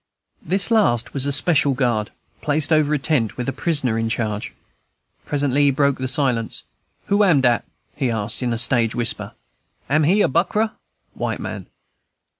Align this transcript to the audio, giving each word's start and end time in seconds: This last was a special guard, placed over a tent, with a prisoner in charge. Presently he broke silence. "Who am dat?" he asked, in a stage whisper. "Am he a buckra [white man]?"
This 0.41 0.71
last 0.71 1.13
was 1.13 1.27
a 1.27 1.31
special 1.31 1.75
guard, 1.75 2.09
placed 2.41 2.73
over 2.73 2.91
a 2.91 2.97
tent, 2.97 3.37
with 3.37 3.47
a 3.47 3.53
prisoner 3.53 3.99
in 3.99 4.09
charge. 4.09 4.51
Presently 5.25 5.65
he 5.65 5.69
broke 5.69 5.99
silence. 6.07 6.63
"Who 7.05 7.23
am 7.23 7.41
dat?" 7.41 7.65
he 7.95 8.09
asked, 8.09 8.41
in 8.41 8.51
a 8.51 8.57
stage 8.57 8.95
whisper. 8.95 9.33
"Am 9.91 10.05
he 10.05 10.21
a 10.23 10.27
buckra 10.27 10.71
[white 11.13 11.39
man]?" 11.39 11.67